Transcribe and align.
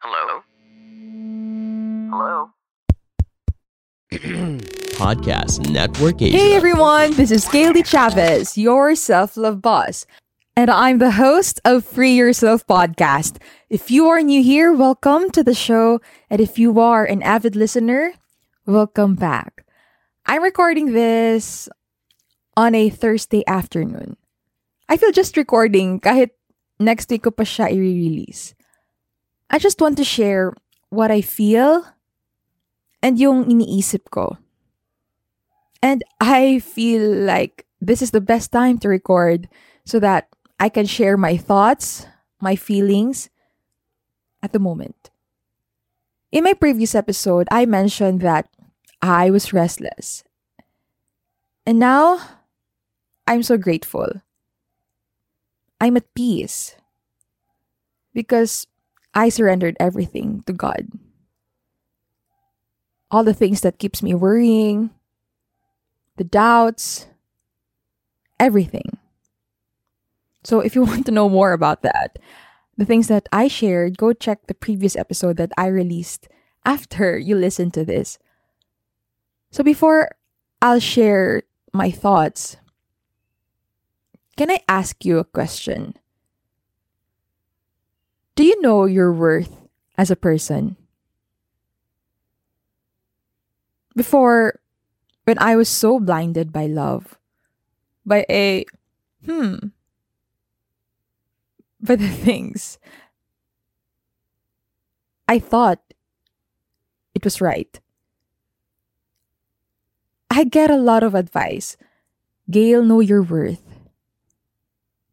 Hello? 0.00 0.42
Hello? 2.10 2.50
Podcast 4.94 5.68
Network 5.70 6.22
Asia. 6.22 6.38
Hey 6.38 6.54
everyone, 6.54 7.14
this 7.14 7.32
is 7.32 7.48
Gayle 7.48 7.72
de 7.72 7.82
Chavez, 7.82 8.56
your 8.56 8.94
self 8.94 9.36
love 9.36 9.60
boss. 9.60 10.06
And 10.54 10.70
I'm 10.70 10.98
the 10.98 11.10
host 11.18 11.60
of 11.64 11.84
Free 11.84 12.14
Yourself 12.14 12.64
podcast. 12.64 13.42
If 13.70 13.90
you 13.90 14.06
are 14.06 14.22
new 14.22 14.40
here, 14.40 14.72
welcome 14.72 15.30
to 15.32 15.42
the 15.42 15.54
show. 15.54 16.00
And 16.30 16.40
if 16.40 16.60
you 16.60 16.78
are 16.78 17.04
an 17.04 17.20
avid 17.22 17.56
listener, 17.56 18.14
welcome 18.66 19.16
back. 19.16 19.66
I'm 20.26 20.44
recording 20.44 20.92
this 20.92 21.68
on 22.56 22.76
a 22.76 22.88
Thursday 22.88 23.42
afternoon. 23.48 24.16
I 24.88 24.96
feel 24.96 25.10
just 25.10 25.36
recording 25.36 25.98
kahit 25.98 26.30
next 26.78 27.10
week 27.10 27.26
ko 27.26 27.34
pa 27.34 27.42
siya 27.42 27.74
i-release. 27.74 28.54
I 29.50 29.58
just 29.58 29.80
want 29.80 29.96
to 29.98 30.04
share 30.04 30.52
what 30.90 31.10
I 31.10 31.20
feel 31.20 31.84
and 33.02 33.18
yung 33.18 33.44
iniisip 33.46 34.10
ko. 34.10 34.36
And 35.82 36.02
I 36.20 36.58
feel 36.58 37.02
like 37.02 37.66
this 37.80 38.02
is 38.02 38.10
the 38.10 38.20
best 38.20 38.50
time 38.52 38.78
to 38.78 38.88
record 38.88 39.48
so 39.84 40.00
that 40.00 40.28
I 40.58 40.68
can 40.68 40.86
share 40.86 41.16
my 41.16 41.36
thoughts, 41.36 42.06
my 42.40 42.56
feelings 42.56 43.30
at 44.42 44.52
the 44.52 44.58
moment. 44.58 45.10
In 46.32 46.44
my 46.44 46.52
previous 46.52 46.94
episode, 46.94 47.48
I 47.50 47.64
mentioned 47.64 48.20
that 48.20 48.48
I 49.00 49.30
was 49.30 49.52
restless. 49.52 50.24
And 51.64 51.78
now, 51.78 52.20
I'm 53.26 53.42
so 53.42 53.56
grateful. 53.56 54.20
I'm 55.80 55.96
at 55.96 56.12
peace 56.14 56.74
because 58.12 58.66
I 59.14 59.28
surrendered 59.28 59.76
everything 59.80 60.42
to 60.46 60.52
God. 60.52 60.88
All 63.10 63.24
the 63.24 63.34
things 63.34 63.62
that 63.62 63.78
keeps 63.78 64.02
me 64.02 64.14
worrying, 64.14 64.90
the 66.16 66.24
doubts, 66.24 67.06
everything. 68.38 68.98
So 70.44 70.60
if 70.60 70.74
you 70.74 70.82
want 70.84 71.06
to 71.06 71.12
know 71.12 71.28
more 71.28 71.52
about 71.52 71.82
that, 71.82 72.18
the 72.76 72.84
things 72.84 73.08
that 73.08 73.28
I 73.32 73.48
shared, 73.48 73.98
go 73.98 74.12
check 74.12 74.46
the 74.46 74.54
previous 74.54 74.96
episode 74.96 75.36
that 75.38 75.52
I 75.56 75.66
released 75.66 76.28
after 76.64 77.18
you 77.28 77.36
listen 77.36 77.70
to 77.72 77.84
this. 77.84 78.18
So 79.50 79.64
before 79.64 80.10
I'll 80.60 80.80
share 80.80 81.42
my 81.72 81.90
thoughts, 81.90 82.56
can 84.36 84.50
I 84.50 84.60
ask 84.68 85.04
you 85.04 85.18
a 85.18 85.24
question? 85.24 85.94
Do 88.38 88.46
you 88.46 88.54
know 88.62 88.86
your 88.86 89.10
worth 89.10 89.50
as 89.98 90.14
a 90.14 90.14
person? 90.14 90.78
Before, 93.98 94.62
when 95.26 95.34
I 95.42 95.56
was 95.58 95.66
so 95.66 95.98
blinded 95.98 96.54
by 96.54 96.70
love, 96.70 97.18
by 98.06 98.22
a, 98.30 98.62
hmm, 99.26 99.74
by 101.82 101.96
the 101.98 102.06
things 102.22 102.78
I 105.26 105.40
thought 105.42 105.82
it 107.18 107.24
was 107.24 107.42
right. 107.42 107.74
I 110.30 110.44
get 110.44 110.70
a 110.70 110.78
lot 110.78 111.02
of 111.02 111.16
advice. 111.16 111.76
Gayle, 112.48 112.86
know 112.86 113.00
your 113.00 113.20
worth. 113.20 113.66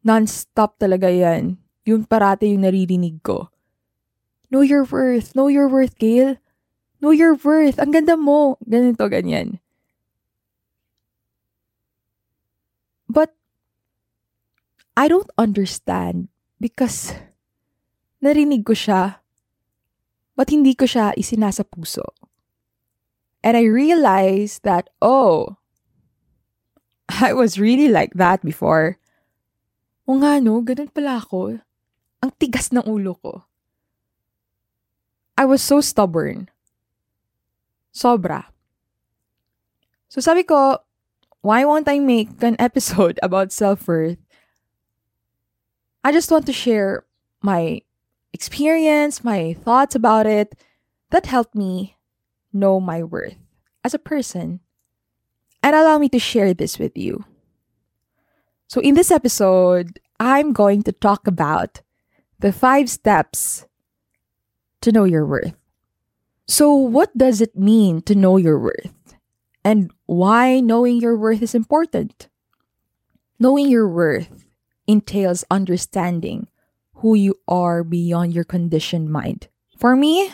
Non-stop 0.04 0.78
talaga 0.78 1.10
yan. 1.10 1.65
Yun 1.86 2.04
parate 2.04 2.50
yung 2.50 2.66
naririnig 2.66 3.22
ko. 3.22 3.48
Know 4.50 4.66
your 4.66 4.82
worth. 4.82 5.38
Know 5.38 5.46
your 5.46 5.70
worth, 5.70 5.94
Gail. 5.96 6.36
Know 6.98 7.14
your 7.14 7.38
worth. 7.38 7.78
Ang 7.78 7.94
ganda 7.94 8.18
mo. 8.18 8.58
Ganito, 8.66 9.06
ganyan. 9.06 9.62
But, 13.06 13.32
I 14.98 15.06
don't 15.06 15.30
understand 15.38 16.28
because 16.58 17.14
narinig 18.18 18.66
ko 18.66 18.74
siya 18.74 19.22
but 20.36 20.52
hindi 20.52 20.76
ko 20.76 20.84
siya 20.84 21.16
isinasa 21.16 21.64
puso. 21.64 22.04
And 23.40 23.56
I 23.56 23.64
realized 23.64 24.62
that, 24.68 24.92
oh, 25.00 25.56
I 27.08 27.32
was 27.32 27.58
really 27.58 27.88
like 27.88 28.12
that 28.14 28.44
before. 28.44 29.00
O 30.04 30.20
nga 30.20 30.38
no, 30.38 30.60
ganun 30.60 30.92
pala 30.92 31.18
ako. 31.24 31.58
Ang 32.22 32.32
tigas 32.40 32.72
ng 32.72 32.84
ulo 32.84 33.16
ko. 33.20 33.44
I 35.36 35.44
was 35.44 35.60
so 35.60 35.80
stubborn. 35.80 36.48
Sobra. 37.92 38.52
So 40.08 40.20
sabi 40.20 40.44
ko, 40.44 40.80
why 41.42 41.64
won't 41.64 41.88
I 41.88 41.98
make 41.98 42.42
an 42.42 42.56
episode 42.58 43.20
about 43.26 43.52
self-worth? 43.52 44.18
I 46.02 46.12
just 46.12 46.30
want 46.30 46.46
to 46.46 46.52
share 46.52 47.04
my 47.42 47.82
experience, 48.32 49.24
my 49.24 49.54
thoughts 49.64 49.94
about 49.94 50.26
it 50.26 50.54
that 51.10 51.26
helped 51.26 51.54
me 51.54 51.96
know 52.52 52.80
my 52.80 53.02
worth 53.02 53.36
as 53.84 53.94
a 53.94 54.02
person 54.02 54.60
and 55.62 55.74
allow 55.74 55.98
me 55.98 56.08
to 56.10 56.18
share 56.18 56.54
this 56.54 56.78
with 56.78 56.96
you. 56.96 57.24
So, 58.68 58.80
in 58.80 58.94
this 58.94 59.10
episode, 59.10 60.00
I'm 60.18 60.52
going 60.52 60.82
to 60.84 60.92
talk 60.92 61.26
about 61.26 61.82
the 62.38 62.52
five 62.52 62.90
steps 62.90 63.66
to 64.82 64.92
know 64.92 65.04
your 65.04 65.26
worth. 65.26 65.54
So, 66.46 66.74
what 66.74 67.16
does 67.16 67.40
it 67.40 67.56
mean 67.56 68.02
to 68.02 68.14
know 68.14 68.36
your 68.36 68.58
worth? 68.58 69.16
And 69.64 69.90
why 70.06 70.60
knowing 70.60 71.00
your 71.00 71.16
worth 71.16 71.42
is 71.42 71.54
important? 71.54 72.28
Knowing 73.38 73.68
your 73.68 73.88
worth 73.88 74.44
entails 74.86 75.44
understanding 75.50 76.46
who 77.02 77.14
you 77.14 77.34
are 77.48 77.82
beyond 77.82 78.32
your 78.32 78.44
conditioned 78.44 79.10
mind. 79.10 79.48
For 79.76 79.96
me, 79.96 80.30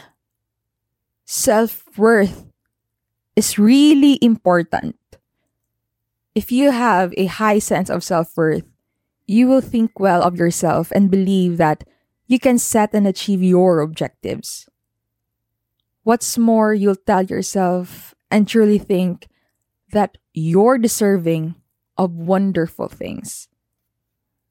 self 1.25 1.83
worth 1.97 2.45
is 3.35 3.59
really 3.59 4.19
important. 4.21 4.97
If 6.35 6.53
you 6.53 6.71
have 6.71 7.13
a 7.17 7.27
high 7.27 7.59
sense 7.59 7.89
of 7.89 8.05
self 8.05 8.37
worth, 8.37 8.65
you 9.27 9.49
will 9.49 9.61
think 9.61 9.99
well 9.99 10.23
of 10.23 10.37
yourself 10.37 10.93
and 10.93 11.11
believe 11.11 11.57
that 11.57 11.85
you 12.33 12.39
can 12.39 12.57
set 12.57 12.95
and 12.95 13.07
achieve 13.07 13.43
your 13.43 13.81
objectives. 13.81 14.67
What's 16.03 16.39
more, 16.39 16.73
you'll 16.73 16.97
tell 16.97 17.23
yourself 17.23 18.15
and 18.31 18.49
truly 18.49 18.79
think 18.79 19.29
that 19.93 20.17
you're 20.33 20.79
deserving 20.79 21.57
of 21.99 22.17
wonderful 22.17 22.89
things. 22.89 23.49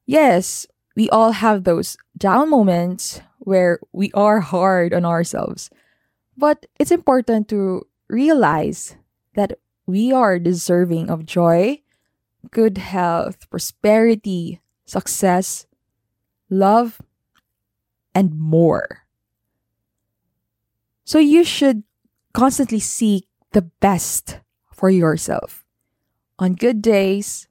Yes, 0.06 0.64
we 0.94 1.10
all 1.10 1.32
have 1.32 1.64
those 1.64 1.96
down 2.16 2.50
moments 2.50 3.20
where 3.40 3.80
we 3.90 4.12
are 4.12 4.38
hard 4.38 4.94
on 4.94 5.04
ourselves. 5.04 5.68
But 6.36 6.66
it's 6.78 6.92
important 6.92 7.48
to 7.48 7.84
realize 8.06 8.94
that 9.34 9.58
we 9.86 10.12
are 10.12 10.38
deserving 10.38 11.10
of 11.10 11.26
joy, 11.26 11.82
good 12.52 12.78
health, 12.78 13.50
prosperity, 13.50 14.60
success, 14.84 15.66
love, 16.48 17.00
and 18.14 18.38
more. 18.38 19.06
So 21.04 21.18
you 21.18 21.44
should 21.44 21.82
constantly 22.32 22.80
seek 22.80 23.28
the 23.52 23.62
best 23.80 24.40
for 24.72 24.88
yourself 24.90 25.64
on 26.38 26.54
good 26.54 26.80
days 26.82 27.48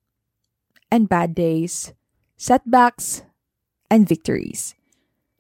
and 0.89 1.07
bad 1.07 1.35
days, 1.35 1.93
setbacks 2.37 3.23
and 3.89 4.07
victories. 4.07 4.75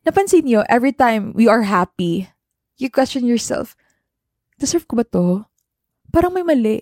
Napansin 0.05 0.47
niyo, 0.47 0.65
every 0.69 0.93
time 0.93 1.33
we 1.33 1.47
are 1.47 1.63
happy, 1.63 2.29
you 2.77 2.89
question 2.89 3.25
yourself, 3.25 3.75
deserve 4.57 4.87
ko 4.87 4.97
ba 4.97 5.05
to? 5.05 5.45
Parang 6.09 6.33
may 6.33 6.43
mali. 6.43 6.81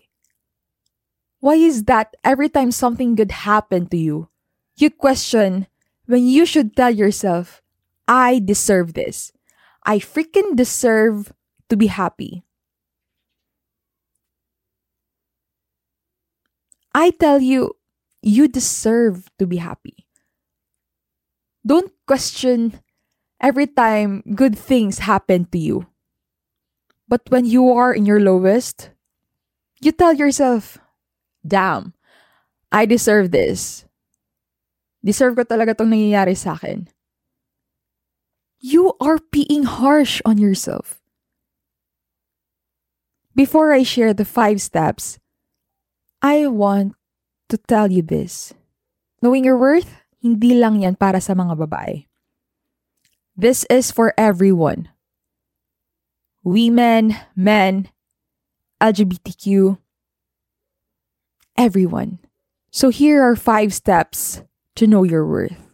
Why 1.39 1.55
is 1.55 1.87
that 1.87 2.15
every 2.23 2.49
time 2.49 2.71
something 2.71 3.15
good 3.15 3.31
happened 3.31 3.91
to 3.91 3.97
you, 3.97 4.27
you 4.75 4.89
question 4.91 5.67
when 6.05 6.27
you 6.27 6.45
should 6.45 6.75
tell 6.75 6.91
yourself, 6.91 7.61
I 8.09 8.41
deserve 8.41 8.97
this. 8.97 9.31
I 9.85 10.01
freaking 10.01 10.57
deserve 10.57 11.31
to 11.69 11.77
be 11.77 11.85
happy. 11.85 12.41
I 16.97 17.11
tell 17.11 17.37
you, 17.37 17.77
you 18.25 18.49
deserve 18.49 19.29
to 19.37 19.45
be 19.45 19.57
happy. 19.61 20.09
Don't 21.61 21.93
question 22.07 22.81
every 23.39 23.67
time 23.67 24.25
good 24.33 24.57
things 24.57 25.05
happen 25.05 25.45
to 25.53 25.59
you. 25.59 25.85
But 27.07 27.21
when 27.29 27.45
you 27.45 27.69
are 27.71 27.93
in 27.93 28.05
your 28.09 28.19
lowest, 28.19 28.89
you 29.81 29.91
tell 29.91 30.13
yourself, 30.13 30.81
damn, 31.45 31.93
I 32.71 32.85
deserve 32.85 33.29
this. 33.29 33.85
Deserve 35.05 35.37
ko 35.37 35.43
talaga 35.45 35.77
tong 35.77 35.93
nangyayari 35.93 36.33
sa 36.33 36.57
akin. 36.57 36.89
You 38.59 38.93
are 38.99 39.19
being 39.31 39.63
harsh 39.63 40.19
on 40.25 40.37
yourself. 40.37 40.99
Before 43.35 43.71
I 43.71 43.83
share 43.83 44.13
the 44.13 44.27
five 44.27 44.59
steps, 44.59 45.17
I 46.21 46.47
want 46.47 46.95
to 47.47 47.55
tell 47.55 47.87
you 47.87 48.01
this. 48.01 48.53
Knowing 49.21 49.47
your 49.47 49.55
worth, 49.55 49.87
hindi 50.19 50.59
lang 50.59 50.83
yan 50.83 50.99
para 50.99 51.23
sa 51.23 51.31
mga 51.31 51.55
babae. 51.55 52.03
This 53.39 53.63
is 53.71 53.95
for 53.95 54.11
everyone. 54.19 54.91
Women, 56.43 57.15
men, 57.39 57.87
LGBTQ, 58.83 59.79
everyone. 61.55 62.19
So 62.71 62.91
here 62.91 63.23
are 63.23 63.39
five 63.39 63.71
steps 63.71 64.43
to 64.75 64.83
know 64.83 65.07
your 65.07 65.23
worth. 65.23 65.68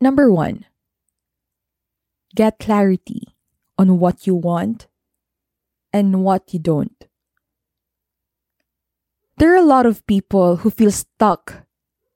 Number 0.00 0.30
one, 0.30 0.66
get 2.34 2.58
clarity 2.58 3.34
on 3.78 3.98
what 3.98 4.26
you 4.26 4.34
want 4.34 4.86
and 5.92 6.24
what 6.26 6.52
you 6.52 6.58
don't. 6.58 7.06
There 9.38 9.54
are 9.54 9.62
a 9.62 9.66
lot 9.66 9.86
of 9.86 10.06
people 10.06 10.62
who 10.62 10.70
feel 10.70 10.90
stuck 10.90 11.66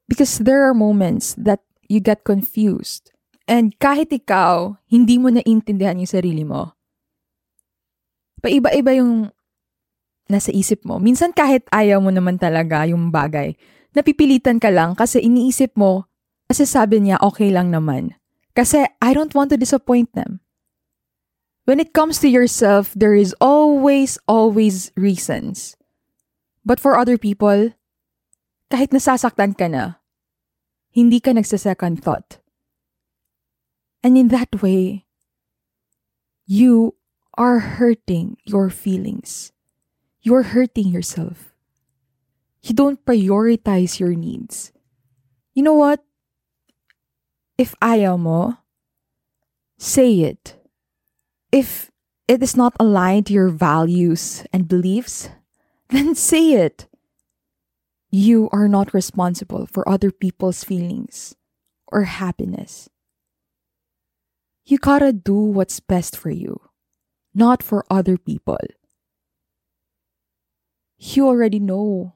because 0.07 0.39
there 0.39 0.63
are 0.67 0.75
moments 0.75 1.35
that 1.39 1.63
you 1.89 1.99
get 1.99 2.23
confused. 2.23 3.11
And 3.49 3.75
kahit 3.81 4.13
ikaw, 4.13 4.77
hindi 4.91 5.17
mo 5.17 5.33
naintindihan 5.33 5.99
yung 5.99 6.11
sarili 6.11 6.45
mo. 6.45 6.77
Paiba-iba 8.45 8.93
yung 8.99 9.33
nasa 10.29 10.53
isip 10.53 10.85
mo. 10.85 11.01
Minsan 11.01 11.33
kahit 11.33 11.65
ayaw 11.73 11.99
mo 11.99 12.13
naman 12.13 12.37
talaga 12.37 12.85
yung 12.85 13.09
bagay, 13.09 13.57
napipilitan 13.97 14.61
ka 14.61 14.69
lang 14.69 14.93
kasi 14.93 15.25
iniisip 15.25 15.73
mo, 15.75 16.08
kasi 16.49 16.65
sabi 16.65 17.05
niya 17.05 17.21
okay 17.21 17.53
lang 17.53 17.69
naman. 17.69 18.17
Kasi 18.57 18.89
I 18.99 19.15
don't 19.15 19.37
want 19.37 19.53
to 19.53 19.61
disappoint 19.61 20.17
them. 20.17 20.41
When 21.69 21.79
it 21.79 21.93
comes 21.93 22.19
to 22.25 22.29
yourself, 22.33 22.97
there 22.97 23.13
is 23.13 23.37
always, 23.39 24.17
always 24.25 24.91
reasons. 24.97 25.77
But 26.65 26.81
for 26.81 26.97
other 26.97 27.21
people, 27.21 27.77
kahit 28.73 28.89
nasasaktan 28.89 29.61
ka 29.61 29.69
na, 29.69 30.01
hindi 30.89 31.21
ka 31.21 31.37
nagsa-second 31.37 32.01
thought. 32.01 32.41
And 34.01 34.17
in 34.17 34.33
that 34.33 34.65
way, 34.65 35.05
you 36.49 36.97
are 37.37 37.77
hurting 37.77 38.41
your 38.49 38.73
feelings. 38.73 39.53
You're 40.25 40.57
hurting 40.57 40.89
yourself. 40.89 41.53
You 42.65 42.73
don't 42.73 43.05
prioritize 43.05 44.01
your 44.01 44.17
needs. 44.17 44.73
You 45.53 45.63
know 45.63 45.77
what? 45.77 46.01
If 47.59 47.75
ayaw 47.83 48.15
mo, 48.19 48.57
say 49.79 50.21
it. 50.23 50.55
If 51.51 51.91
it 52.29 52.43
is 52.43 52.55
not 52.57 52.77
aligned 52.79 53.27
to 53.27 53.33
your 53.33 53.49
values 53.51 54.47
and 54.53 54.69
beliefs, 54.69 55.29
then 55.91 56.15
say 56.15 56.53
it. 56.55 56.87
You 58.11 58.49
are 58.53 58.69
not 58.69 58.95
responsible 58.95 59.67
for 59.67 59.87
other 59.89 60.11
people's 60.11 60.63
feelings 60.63 61.35
or 61.91 62.05
happiness. 62.05 62.89
You 64.65 64.79
gotta 64.79 65.13
do 65.13 65.35
what's 65.35 65.81
best 65.81 66.17
for 66.17 66.31
you, 66.31 66.61
not 67.35 67.63
for 67.63 67.85
other 67.91 68.17
people. 68.17 68.59
You 70.99 71.27
already 71.27 71.59
know 71.59 72.15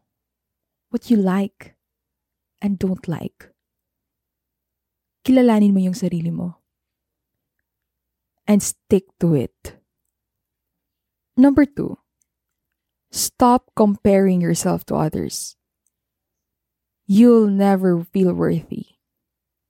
what 0.90 1.10
you 1.10 1.16
like 1.16 1.74
and 2.60 2.78
don't 2.78 3.08
like. 3.08 3.48
Kilalanin 5.22 5.72
mo 5.72 5.78
yung 5.78 5.94
sarili 5.94 6.34
mo. 6.34 6.58
And 8.46 8.62
stick 8.62 9.06
to 9.22 9.34
it. 9.38 9.78
Number 11.36 11.64
two, 11.64 11.96
stop 13.10 13.70
comparing 13.74 14.42
yourself 14.42 14.84
to 14.86 14.96
others. 14.96 15.56
You'll 17.06 17.48
never 17.48 18.04
feel 18.04 18.34
worthy 18.34 18.98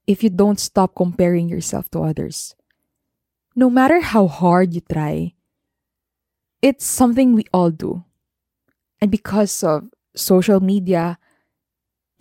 if 0.06 0.22
you 0.22 0.30
don't 0.30 0.58
stop 0.58 0.94
comparing 0.96 1.48
yourself 1.48 1.90
to 1.90 2.02
others. 2.02 2.54
No 3.54 3.68
matter 3.68 4.00
how 4.00 4.26
hard 4.26 4.74
you 4.74 4.80
try, 4.80 5.34
it's 6.62 6.86
something 6.86 7.34
we 7.34 7.44
all 7.52 7.70
do. 7.70 8.04
And 9.00 9.10
because 9.10 9.62
of 9.62 9.90
social 10.16 10.60
media, 10.60 11.18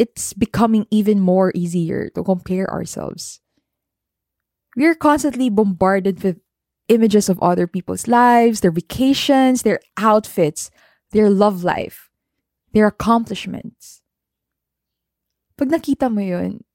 it's 0.01 0.33
becoming 0.33 0.89
even 0.89 1.21
more 1.21 1.53
easier 1.53 2.09
to 2.17 2.25
compare 2.25 2.65
ourselves. 2.65 3.37
We're 4.73 4.97
constantly 4.97 5.53
bombarded 5.53 6.25
with 6.25 6.41
images 6.89 7.29
of 7.29 7.37
other 7.37 7.69
people's 7.69 8.09
lives, 8.09 8.65
their 8.65 8.73
vacations, 8.73 9.61
their 9.61 9.77
outfits, 10.01 10.73
their 11.13 11.29
love 11.29 11.61
life, 11.61 12.09
their 12.73 12.89
accomplishments. 12.89 14.01
pag 15.53 15.69
nakita 15.69 16.09
mo 16.09 16.25
yun, 16.25 16.65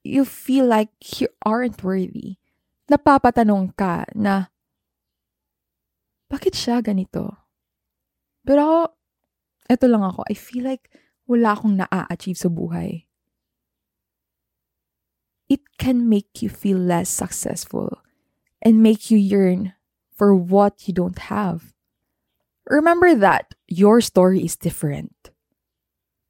you 0.00 0.24
feel 0.24 0.64
like 0.64 0.88
you 1.20 1.28
aren't 1.44 1.84
worthy. 1.84 2.40
Napapatanong 2.88 3.76
ka 3.76 4.08
na, 4.16 4.48
bakit 6.32 6.56
siya 6.56 6.80
ganito? 6.80 7.36
Pero 8.48 8.96
eto 9.68 9.84
lang 9.84 10.08
ako, 10.08 10.24
I 10.24 10.32
feel 10.32 10.64
like 10.64 10.88
wala 11.26 11.56
akong 11.56 11.76
na-achieve 11.76 12.38
sa 12.38 12.48
buhay. 12.48 13.06
It 15.48 15.60
can 15.78 16.08
make 16.08 16.40
you 16.40 16.48
feel 16.48 16.78
less 16.78 17.08
successful 17.08 18.00
and 18.64 18.82
make 18.82 19.10
you 19.10 19.18
yearn 19.18 19.76
for 20.16 20.34
what 20.34 20.88
you 20.88 20.94
don't 20.94 21.18
have. 21.28 21.74
Remember 22.68 23.14
that 23.14 23.52
your 23.68 24.00
story 24.00 24.44
is 24.44 24.56
different. 24.56 25.12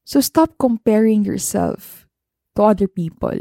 So 0.04 0.20
stop 0.20 0.58
comparing 0.58 1.24
yourself 1.24 2.06
to 2.56 2.62
other 2.62 2.88
people. 2.88 3.38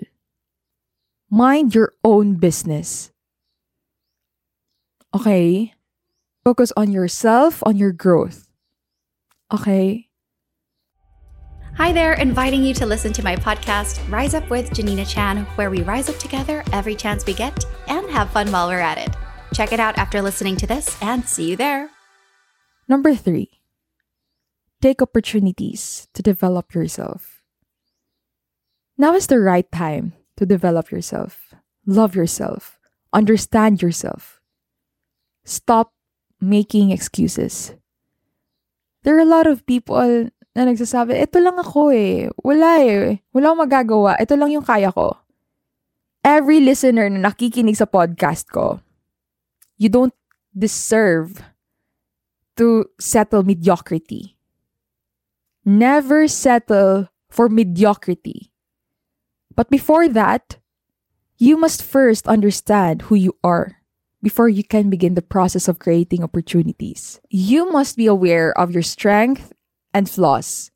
Mind 1.30 1.74
your 1.74 1.94
own 2.04 2.36
business. 2.36 3.12
Okay? 5.16 5.74
Focus 6.46 6.72
on 6.78 6.92
yourself, 6.92 7.64
on 7.66 7.78
your 7.78 7.92
growth. 7.92 8.48
Okay? 9.52 10.10
Hi 11.78 11.92
there, 11.92 12.14
inviting 12.14 12.64
you 12.64 12.72
to 12.76 12.86
listen 12.86 13.12
to 13.14 13.24
my 13.24 13.36
podcast, 13.36 14.08
Rise 14.08 14.36
Up 14.36 14.48
with 14.52 14.72
Janina 14.72 15.06
Chan, 15.06 15.40
where 15.56 15.72
we 15.72 15.82
rise 15.82 16.08
up 16.08 16.18
together 16.18 16.64
every 16.72 16.96
chance 16.96 17.26
we 17.26 17.34
get 17.34 17.66
and 17.88 18.08
have 18.12 18.30
fun 18.30 18.52
while 18.52 18.68
we're 18.68 18.80
at 18.80 19.00
it. 19.00 19.10
Check 19.56 19.74
it 19.74 19.80
out 19.80 19.98
after 19.98 20.22
listening 20.22 20.56
to 20.58 20.68
this 20.68 20.96
and 21.02 21.26
see 21.26 21.50
you 21.50 21.56
there. 21.56 21.90
Number 22.88 23.16
three, 23.16 23.60
take 24.82 25.02
opportunities 25.02 26.08
to 26.14 26.22
develop 26.22 26.76
yourself. 26.76 27.42
Now 28.96 29.16
is 29.16 29.26
the 29.26 29.40
right 29.40 29.70
time 29.72 30.14
to 30.38 30.46
develop 30.46 30.92
yourself, 30.92 31.56
love 31.88 32.16
yourself, 32.16 32.78
understand 33.12 33.82
yourself. 33.82 34.40
Stop 35.44 35.92
making 36.40 36.92
excuses. 36.92 37.74
There 39.02 39.18
are 39.18 39.22
a 39.22 39.26
lot 39.26 39.48
of 39.48 39.66
people 39.66 40.30
na 40.54 40.70
nagsasabi, 40.70 41.18
ito 41.18 41.42
lang 41.42 41.58
ako 41.58 41.90
eh. 41.94 42.30
Wala 42.42 42.82
eh. 42.82 43.22
Wala 43.34 43.54
akong 43.54 43.64
magagawa. 43.66 44.12
Ito 44.22 44.38
lang 44.38 44.54
yung 44.54 44.66
kaya 44.66 44.94
ko. 44.94 45.18
Every 46.24 46.62
listener 46.62 47.10
na 47.10 47.30
nakikinig 47.30 47.78
sa 47.78 47.90
podcast 47.90 48.48
ko, 48.54 48.80
you 49.76 49.90
don't 49.90 50.16
deserve 50.56 51.42
to 52.56 52.86
settle 53.02 53.44
mediocrity. 53.44 54.38
Never 55.66 56.28
settle 56.28 57.10
for 57.30 57.50
mediocrity. 57.50 58.54
But 59.56 59.70
before 59.70 60.08
that, 60.10 60.58
you 61.38 61.58
must 61.58 61.84
first 61.84 62.28
understand 62.28 63.10
who 63.10 63.16
you 63.16 63.36
are 63.44 63.84
before 64.22 64.48
you 64.48 64.64
can 64.64 64.90
begin 64.90 65.16
the 65.16 65.22
process 65.22 65.68
of 65.68 65.80
creating 65.80 66.24
opportunities. 66.24 67.20
You 67.30 67.72
must 67.72 67.98
be 67.98 68.08
aware 68.08 68.58
of 68.58 68.72
your 68.72 68.84
strength 68.84 69.53
and 69.94 70.10
flaws. 70.10 70.72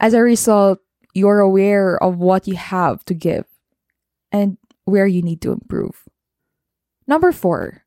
As 0.00 0.14
a 0.14 0.22
result, 0.22 0.80
you're 1.14 1.40
aware 1.40 2.02
of 2.02 2.18
what 2.18 2.46
you 2.46 2.56
have 2.56 3.04
to 3.06 3.14
give 3.14 3.46
and 4.30 4.58
where 4.84 5.06
you 5.06 5.22
need 5.22 5.40
to 5.42 5.52
improve. 5.52 6.04
Number 7.06 7.32
four, 7.32 7.84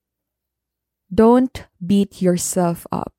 don't 1.14 1.66
beat 1.86 2.22
yourself 2.22 2.88
up. 2.92 3.14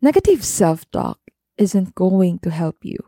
Negative 0.00 0.44
self 0.44 0.90
talk 0.90 1.20
isn't 1.56 1.94
going 1.94 2.40
to 2.40 2.50
help 2.50 2.84
you. 2.84 2.98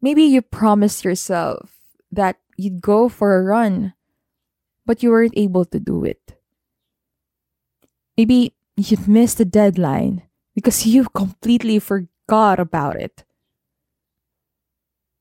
Maybe 0.00 0.24
you 0.24 0.42
promised 0.42 1.04
yourself 1.04 1.70
that 2.10 2.36
you'd 2.56 2.80
go 2.82 3.08
for 3.08 3.36
a 3.36 3.42
run, 3.42 3.94
but 4.84 5.02
you 5.02 5.10
weren't 5.10 5.36
able 5.36 5.64
to 5.66 5.78
do 5.78 6.04
it. 6.04 6.36
Maybe 8.16 8.54
you 8.76 8.96
missed 9.06 9.38
the 9.38 9.44
deadline 9.44 10.22
because 10.54 10.86
you 10.86 11.08
completely 11.10 11.78
forgot 11.78 12.58
about 12.58 12.96
it. 12.96 13.24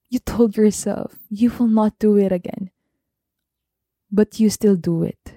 You 0.09 0.19
told 0.19 0.57
yourself 0.57 1.19
you 1.29 1.51
will 1.51 1.67
not 1.67 1.99
do 1.99 2.17
it 2.17 2.31
again, 2.31 2.71
but 4.11 4.39
you 4.39 4.49
still 4.49 4.75
do 4.75 5.03
it. 5.03 5.33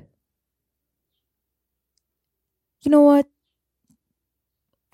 You 2.83 2.91
know 2.91 3.03
what? 3.03 3.27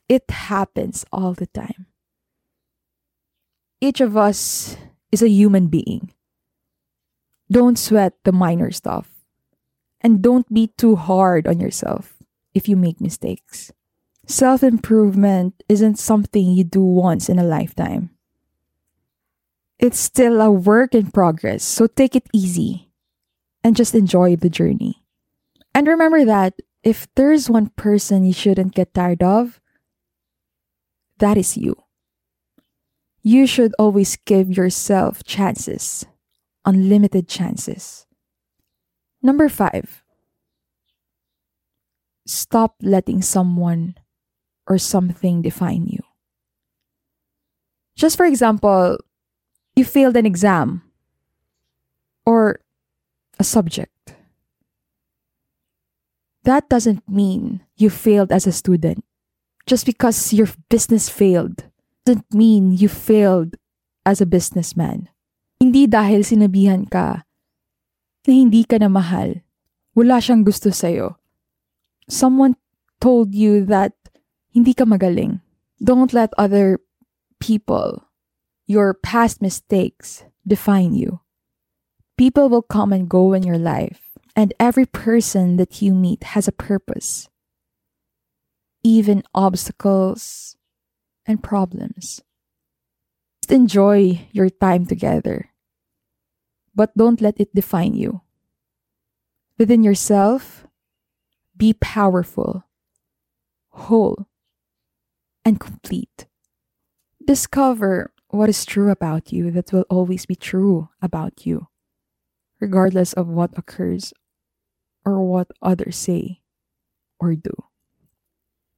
It 0.09 0.31
happens 0.31 1.05
all 1.13 1.35
the 1.35 1.47
time. 1.47 1.87
Each 3.81 4.01
of 4.01 4.17
us 4.17 4.77
is 5.11 5.23
a 5.23 5.29
human 5.29 5.69
being. 5.69 6.13
Don't 7.51 7.79
sweat 7.79 8.15
the 8.25 8.33
minor 8.33 8.71
stuff. 8.71 9.09
And 10.01 10.23
don't 10.23 10.53
be 10.53 10.69
too 10.79 10.97
hard 10.97 11.47
on 11.47 11.61
yourself 11.61 12.20
if 12.55 12.69
you 12.69 12.77
make 12.77 13.01
mistakes. 13.01 13.73
Self 14.27 14.63
improvement 14.63 15.63
isn't 15.69 15.99
something 15.99 16.53
you 16.53 16.65
do 16.65 16.83
once 16.83 17.29
in 17.29 17.39
a 17.39 17.45
lifetime. 17.45 18.11
It's 19.79 19.99
still 19.99 20.41
a 20.41 20.51
work 20.51 20.95
in 20.95 21.11
progress, 21.11 21.65
so 21.65 21.87
take 21.87 22.15
it 22.15 22.29
easy 22.33 22.91
and 23.65 23.77
just 23.77 23.95
enjoy 23.95 24.37
the 24.37 24.51
journey. 24.51 25.03
And 25.75 25.87
remember 25.87 26.25
that 26.25 26.55
if 26.83 27.09
there's 27.15 27.51
one 27.51 27.71
person 27.77 28.25
you 28.25 28.33
shouldn't 28.33 28.75
get 28.75 28.95
tired 28.95 29.23
of, 29.23 29.61
that 31.19 31.37
is 31.37 31.57
you. 31.57 31.77
You 33.23 33.47
should 33.47 33.75
always 33.79 34.17
give 34.17 34.57
yourself 34.57 35.25
chances, 35.25 36.07
unlimited 36.65 37.29
chances. 37.29 38.07
Number 39.23 39.49
five, 39.49 40.00
stop 42.31 42.79
letting 42.81 43.23
someone 43.23 43.99
or 44.67 44.79
something 44.79 45.43
define 45.43 45.87
you. 45.87 45.99
Just 47.97 48.17
for 48.17 48.25
example, 48.25 48.99
you 49.75 49.85
failed 49.85 50.17
an 50.17 50.25
exam 50.25 50.83
or 52.25 52.61
a 53.39 53.45
subject. 53.45 53.93
That 56.45 56.69
doesn't 56.71 57.05
mean 57.05 57.67
you 57.77 57.91
failed 57.91 58.33
as 58.33 58.47
a 58.47 58.53
student. 58.53 59.05
Just 59.67 59.85
because 59.85 60.33
your 60.33 60.49
business 60.71 61.11
failed 61.11 61.69
doesn't 62.07 62.33
mean 62.33 62.73
you 62.73 62.89
failed 62.89 63.61
as 64.07 64.21
a 64.21 64.27
businessman. 64.27 65.13
Hindi 65.61 65.85
dahil 65.85 66.25
sinabihan 66.25 66.89
ka 66.89 67.29
na 68.25 68.33
hindi 68.33 68.65
ka 68.65 68.81
na 68.81 68.89
mahal. 68.89 69.45
Wala 69.93 70.17
siyang 70.17 70.49
gusto 70.49 70.73
sa'yo. 70.73 71.20
Someone 72.11 72.57
told 73.01 73.35
you 73.35 73.65
that 73.67 73.95
hindi 74.51 74.75
ka 74.75 74.83
magaling. 74.85 75.41
Don't 75.79 76.13
let 76.13 76.35
other 76.37 76.83
people, 77.39 78.05
your 78.67 78.93
past 78.93 79.41
mistakes, 79.41 80.25
define 80.47 80.93
you. 80.93 81.21
People 82.19 82.51
will 82.51 82.67
come 82.67 82.93
and 82.93 83.09
go 83.09 83.33
in 83.33 83.47
your 83.47 83.57
life, 83.57 84.19
and 84.35 84.53
every 84.59 84.85
person 84.85 85.57
that 85.57 85.81
you 85.81 85.95
meet 85.95 86.35
has 86.35 86.49
a 86.49 86.53
purpose. 86.53 87.31
Even 88.83 89.23
obstacles 89.33 90.57
and 91.25 91.43
problems. 91.43 92.21
Just 93.41 93.55
enjoy 93.55 94.27
your 94.33 94.51
time 94.51 94.85
together, 94.85 95.55
but 96.75 96.91
don't 96.97 97.23
let 97.23 97.39
it 97.39 97.55
define 97.55 97.95
you. 97.95 98.21
Within 99.59 99.85
yourself, 99.85 100.67
be 101.61 101.75
powerful, 101.75 102.65
whole, 103.69 104.27
and 105.45 105.61
complete. 105.61 106.27
Discover 107.23 108.15
what 108.29 108.49
is 108.49 108.65
true 108.65 108.91
about 108.91 109.31
you 109.31 109.51
that 109.51 109.71
will 109.71 109.85
always 109.91 110.25
be 110.25 110.35
true 110.35 110.89
about 111.03 111.45
you, 111.45 111.69
regardless 112.61 113.13
of 113.13 113.29
what 113.29 113.53
occurs 113.59 114.15
or 115.05 115.21
what 115.21 115.53
others 115.61 115.97
say 115.97 116.41
or 117.21 117.35
do. 117.35 117.53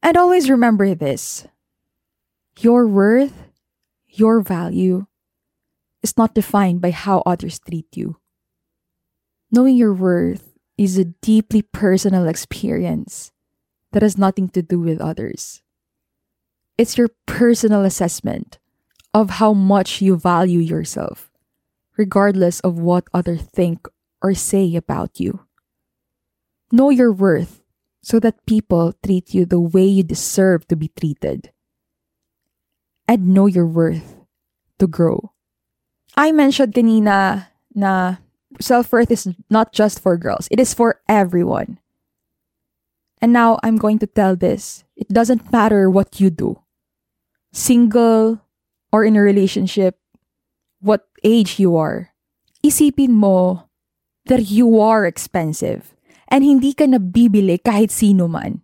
And 0.03 0.17
always 0.17 0.51
remember 0.51 0.93
this 0.97 1.47
your 2.59 2.89
worth, 2.89 3.47
your 4.09 4.43
value, 4.43 5.07
is 6.03 6.19
not 6.19 6.35
defined 6.35 6.81
by 6.81 6.91
how 6.91 7.23
others 7.25 7.61
treat 7.61 7.97
you. 7.97 8.17
Knowing 9.53 9.77
your 9.77 9.95
worth 9.95 10.52
is 10.83 10.99
a 10.99 11.13
deeply 11.23 11.63
personal 11.63 12.27
experience 12.27 13.31
that 13.93 14.03
has 14.03 14.19
nothing 14.19 14.49
to 14.51 14.63
do 14.63 14.81
with 14.81 15.01
others. 15.01 15.63
It's 16.79 16.99
your 16.99 17.11
personal 17.27 17.85
assessment 17.85 18.59
of 19.15 19.39
how 19.39 19.53
much 19.53 20.01
you 20.01 20.17
value 20.17 20.61
yourself, 20.61 21.31
regardless 21.97 22.61
of 22.61 22.79
what 22.79 23.05
others 23.13 23.43
think 23.43 23.87
or 24.23 24.35
say 24.35 24.75
about 24.75 25.21
you. 25.21 25.47
Know 26.73 26.91
your 26.91 27.13
worth 27.13 27.63
so 28.03 28.19
that 28.21 28.47
people 28.47 28.95
treat 29.05 29.35
you 29.35 29.45
the 29.45 29.61
way 29.61 29.85
you 29.85 30.03
deserve 30.03 30.67
to 30.69 30.77
be 30.77 30.89
treated. 30.89 31.53
And 33.07 33.29
know 33.29 33.47
your 33.47 33.67
worth 33.67 34.17
to 34.79 34.87
grow. 34.87 35.33
I 36.17 36.33
mentioned 36.33 36.75
kanina 36.75 37.49
na 37.75 38.17
self 38.61 38.93
worth 38.93 39.11
is 39.11 39.29
not 39.51 39.73
just 39.73 40.01
for 40.01 40.17
girls, 40.17 40.49
it 40.51 40.61
is 40.61 40.75
for 40.75 41.01
everyone. 41.09 41.79
And 43.21 43.33
now 43.33 43.61
I'm 43.63 43.79
going 43.79 43.99
to 44.01 44.07
tell 44.07 44.35
this 44.35 44.85
it 44.97 45.09
doesn't 45.09 45.53
matter 45.53 45.89
what 45.89 46.21
you 46.21 46.31
do 46.31 46.59
single 47.53 48.41
or 48.91 49.05
in 49.05 49.17
a 49.17 49.21
relationship, 49.23 49.97
what 50.81 51.07
age 51.23 51.61
you 51.61 51.77
are. 51.77 52.11
Isipin 52.65 53.11
mo 53.11 53.69
that 54.27 54.51
you 54.51 54.81
are 54.81 55.07
expensive 55.07 55.95
and 56.29 56.45
hindi 56.45 56.73
ka 56.73 56.85
nabibili 56.85 57.61
kahit 57.61 57.91
sino 57.91 58.27
man. 58.27 58.63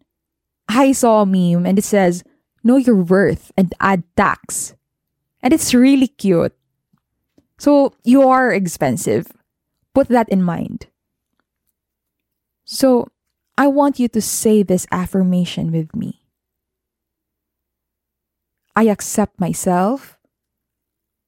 I 0.69 0.93
saw 0.93 1.23
a 1.23 1.27
meme 1.27 1.67
and 1.67 1.79
it 1.79 1.85
says, 1.85 2.25
Know 2.65 2.77
your 2.77 2.97
worth 2.97 3.53
and 3.57 3.73
add 3.81 4.03
tax. 4.17 4.75
And 5.41 5.55
it's 5.55 5.73
really 5.73 6.09
cute. 6.09 6.53
So 7.59 7.95
you 8.05 8.27
are 8.29 8.53
expensive. 8.53 9.31
Put 9.95 10.09
that 10.09 10.29
in 10.29 10.43
mind. 10.43 10.87
So, 12.65 13.09
I 13.57 13.67
want 13.67 13.99
you 13.99 14.09
to 14.09 14.21
say 14.21 14.63
this 14.63 14.87
affirmation 14.93 15.73
with 15.73 15.97
me. 15.97 16.23
I 18.77 18.85
accept 18.85 19.41
myself. 19.41 20.19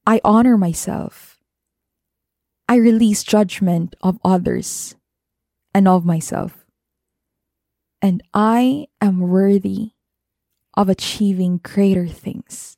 I 0.07 0.21
honor 0.23 0.57
myself. 0.57 1.41
I 2.69 2.77
release 2.77 3.25
judgment 3.25 3.97
of 4.01 4.21
others 4.25 4.95
and 5.75 5.89
of 5.89 6.05
myself. 6.05 6.65
And 8.01 8.23
I 8.33 8.87
am 9.01 9.19
worthy 9.19 9.91
of 10.75 10.89
achieving 10.89 11.59
greater 11.65 12.07
things. 12.07 12.77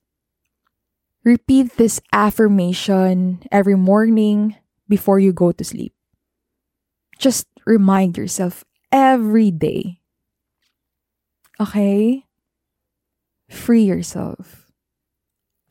Repeat 1.24 1.76
this 1.76 2.00
affirmation 2.12 3.42
every 3.52 3.76
morning 3.76 4.56
before 4.92 5.16
you 5.16 5.32
go 5.32 5.56
to 5.56 5.64
sleep. 5.64 5.96
Just 7.16 7.48
remind 7.64 8.20
yourself 8.20 8.68
every 8.92 9.48
day. 9.48 10.04
Okay? 11.56 12.28
Free 13.48 13.88
yourself. 13.88 14.68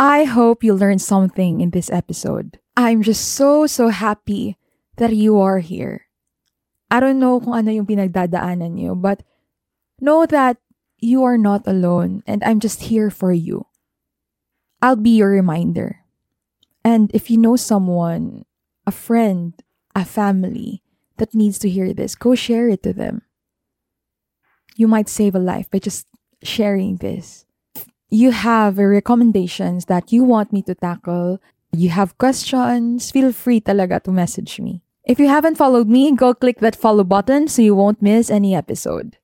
I 0.01 0.25
hope 0.25 0.65
you 0.65 0.73
learned 0.73 1.05
something 1.05 1.61
in 1.61 1.69
this 1.69 1.93
episode. 1.93 2.57
I'm 2.73 3.05
just 3.05 3.37
so, 3.37 3.69
so 3.69 3.93
happy 3.93 4.57
that 4.97 5.13
you 5.13 5.37
are 5.37 5.61
here. 5.61 6.09
I 6.89 6.97
don't 6.97 7.21
know 7.21 7.37
kung 7.37 7.53
ano 7.53 7.69
yung 7.69 7.85
pinagdadaanan 7.85 8.81
niyo, 8.81 8.97
but 8.97 9.21
know 10.01 10.25
that 10.25 10.57
you 10.97 11.21
are 11.21 11.37
not 11.37 11.61
alone 11.69 12.25
and 12.25 12.41
I'm 12.41 12.57
just 12.57 12.89
here 12.89 13.13
for 13.13 13.29
you. 13.29 13.69
I'll 14.81 14.97
be 14.97 15.21
your 15.21 15.29
reminder. 15.29 16.01
And 16.81 17.13
if 17.13 17.29
you 17.29 17.37
know 17.37 17.53
someone, 17.53 18.49
a 18.85 18.91
friend, 18.91 19.53
a 19.95 20.05
family 20.05 20.81
that 21.17 21.35
needs 21.35 21.59
to 21.59 21.69
hear 21.69 21.93
this, 21.93 22.15
go 22.15 22.35
share 22.35 22.69
it 22.69 22.83
to 22.83 22.93
them. 22.93 23.21
You 24.75 24.87
might 24.87 25.09
save 25.09 25.35
a 25.35 25.39
life 25.39 25.69
by 25.69 25.79
just 25.79 26.07
sharing 26.41 26.97
this. 26.97 27.45
You 28.09 28.31
have 28.31 28.77
recommendations 28.77 29.85
that 29.85 30.11
you 30.11 30.23
want 30.23 30.51
me 30.51 30.61
to 30.63 30.75
tackle. 30.75 31.39
You 31.71 31.89
have 31.89 32.17
questions, 32.17 33.11
feel 33.11 33.31
free 33.31 33.61
talaga 33.61 34.03
to 34.03 34.11
message 34.11 34.59
me. 34.59 34.83
If 35.05 35.19
you 35.19 35.27
haven't 35.27 35.55
followed 35.55 35.87
me, 35.87 36.11
go 36.15 36.33
click 36.33 36.59
that 36.59 36.75
follow 36.75 37.03
button 37.03 37.47
so 37.47 37.61
you 37.61 37.75
won't 37.75 38.01
miss 38.01 38.29
any 38.29 38.53
episode. 38.55 39.17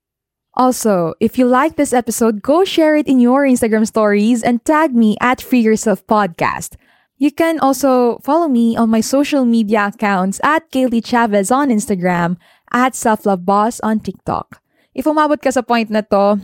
Also, 0.53 1.13
if 1.19 1.37
you 1.37 1.45
like 1.45 1.75
this 1.75 1.93
episode, 1.93 2.41
go 2.41 2.65
share 2.65 2.95
it 2.95 3.07
in 3.07 3.19
your 3.19 3.45
Instagram 3.45 3.85
stories 3.85 4.41
and 4.41 4.63
tag 4.65 4.95
me 4.95 5.15
at 5.21 5.39
Free 5.39 5.59
Yourself 5.59 6.05
Podcast. 6.07 6.75
You 7.17 7.31
can 7.31 7.59
also 7.59 8.19
follow 8.21 8.47
me 8.47 8.77
on 8.77 8.89
my 8.89 9.01
social 9.01 9.43
media 9.43 9.89
accounts 9.89 10.39
at 10.43 10.69
Gayle 10.69 10.89
de 10.89 11.01
Chavez 11.01 11.50
on 11.50 11.69
Instagram, 11.69 12.38
at 12.71 12.95
Self 12.95 13.25
Love 13.25 13.45
Boss 13.45 13.79
on 13.81 14.00
TikTok. 14.00 14.62
If 14.93 15.05
umabot 15.05 15.41
ka 15.41 15.50
sa 15.50 15.62
point 15.62 15.89
na 15.89 16.01
to, 16.13 16.41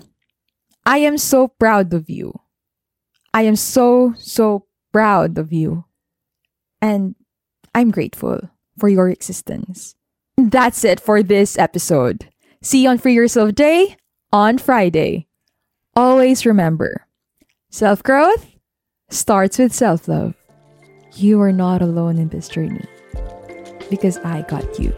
I 0.85 0.97
am 1.05 1.17
so 1.17 1.47
proud 1.47 1.93
of 1.93 2.09
you. 2.09 2.33
I 3.33 3.43
am 3.43 3.55
so, 3.55 4.13
so 4.17 4.65
proud 4.91 5.37
of 5.37 5.53
you. 5.53 5.85
And 6.81 7.15
I'm 7.73 7.89
grateful 7.89 8.49
for 8.77 8.89
your 8.89 9.09
existence. 9.09 9.95
That's 10.37 10.83
it 10.83 10.99
for 10.99 11.21
this 11.23 11.57
episode. 11.57 12.29
See 12.61 12.83
you 12.83 12.89
on 12.89 12.97
Free 12.97 13.13
Yourself 13.13 13.53
Day 13.53 13.97
on 14.31 14.57
Friday. 14.57 15.27
Always 15.95 16.45
remember 16.45 17.05
self 17.69 18.01
growth 18.01 18.49
starts 19.09 19.57
with 19.57 19.73
self 19.73 20.07
love. 20.07 20.42
You 21.15 21.39
are 21.41 21.51
not 21.51 21.83
alone 21.83 22.17
in 22.17 22.29
this 22.29 22.47
journey 22.47 22.85
because 23.91 24.17
I 24.19 24.41
got 24.41 24.79
you. 24.79 24.91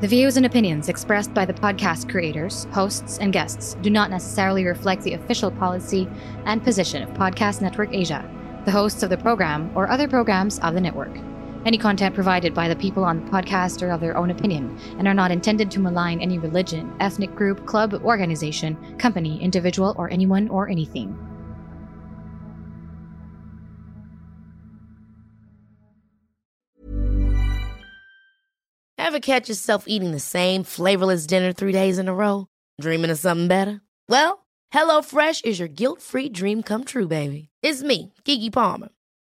The 0.00 0.08
views 0.08 0.36
and 0.36 0.46
opinions 0.46 0.88
expressed 0.88 1.34
by 1.34 1.44
the 1.44 1.54
podcast 1.54 2.08
creators, 2.08 2.68
hosts, 2.70 3.18
and 3.18 3.32
guests 3.32 3.74
do 3.82 3.90
not 3.90 4.10
necessarily 4.10 4.64
reflect 4.64 5.02
the 5.02 5.14
official 5.14 5.50
policy 5.50 6.08
and 6.44 6.62
position 6.62 7.02
of 7.02 7.10
Podcast 7.14 7.62
Network 7.62 7.92
Asia, 7.92 8.22
the 8.64 8.70
hosts 8.70 9.02
of 9.02 9.10
the 9.10 9.16
program, 9.16 9.72
or 9.74 9.88
other 9.88 10.06
programs 10.06 10.60
of 10.60 10.74
the 10.74 10.80
network. 10.80 11.16
Any 11.64 11.78
content 11.78 12.14
provided 12.14 12.52
by 12.52 12.68
the 12.68 12.76
people 12.76 13.04
on 13.04 13.24
the 13.24 13.30
podcast 13.30 13.80
are 13.82 13.90
of 13.90 14.00
their 14.00 14.18
own 14.18 14.30
opinion 14.30 14.78
and 14.98 15.08
are 15.08 15.14
not 15.14 15.30
intended 15.30 15.70
to 15.70 15.80
malign 15.80 16.20
any 16.20 16.38
religion, 16.38 16.94
ethnic 17.00 17.34
group, 17.34 17.64
club, 17.64 17.94
organization, 17.94 18.76
company, 18.98 19.42
individual, 19.42 19.94
or 19.96 20.10
anyone 20.10 20.48
or 20.48 20.68
anything. 20.68 21.18
Ever 28.98 29.20
catch 29.20 29.48
yourself 29.48 29.84
eating 29.86 30.12
the 30.12 30.20
same 30.20 30.64
flavorless 30.64 31.26
dinner 31.26 31.52
three 31.52 31.72
days 31.72 31.98
in 31.98 32.08
a 32.08 32.14
row? 32.14 32.48
Dreaming 32.80 33.10
of 33.10 33.18
something 33.18 33.48
better? 33.48 33.80
Well, 34.08 34.44
HelloFresh 34.74 35.44
is 35.44 35.58
your 35.58 35.68
guilt 35.68 36.02
free 36.02 36.28
dream 36.28 36.62
come 36.62 36.84
true, 36.84 37.06
baby. 37.06 37.48
It's 37.62 37.82
me, 37.82 38.12
Keke 38.24 38.52
Palmer. 38.52 38.88